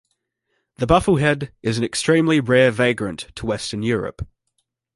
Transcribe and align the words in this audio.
The 0.77 0.87
bufflehead 0.87 1.51
is 1.61 1.77
an 1.77 1.83
extremely 1.83 2.39
rare 2.39 2.71
vagrant 2.71 3.27
to 3.35 3.45
western 3.45 3.83
Europe. 3.83 4.27